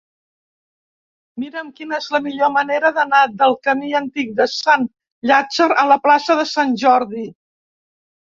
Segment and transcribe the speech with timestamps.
[1.41, 4.87] Mira'm quina és la millor manera d'anar del camí Antic de Sant
[5.33, 7.27] Llàtzer a la plaça de Sant Jordi.